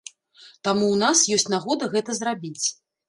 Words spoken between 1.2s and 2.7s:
ёсць нагода гэта зрабіць.